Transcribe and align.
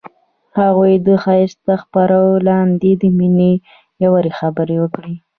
هغوی 0.59 0.93
د 1.05 1.07
ښایسته 1.23 1.73
څپو 1.81 2.29
لاندې 2.47 2.91
د 3.01 3.03
مینې 3.17 3.53
ژورې 4.03 4.31
خبرې 4.39 4.77
وکړې. 4.79 5.13